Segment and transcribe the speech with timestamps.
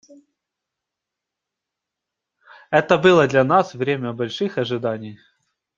[2.71, 5.19] Это было для нас время больших ожиданий.